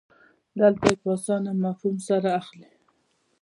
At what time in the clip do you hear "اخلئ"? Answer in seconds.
2.39-2.69